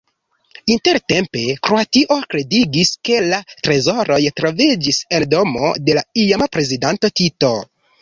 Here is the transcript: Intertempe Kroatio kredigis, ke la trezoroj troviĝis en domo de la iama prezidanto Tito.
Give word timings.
Intertempe 0.75 1.43
Kroatio 1.67 2.17
kredigis, 2.31 2.93
ke 3.09 3.21
la 3.27 3.43
trezoroj 3.69 4.19
troviĝis 4.43 5.05
en 5.21 5.31
domo 5.37 5.73
de 5.87 6.01
la 6.03 6.09
iama 6.27 6.53
prezidanto 6.59 7.17
Tito. 7.23 7.57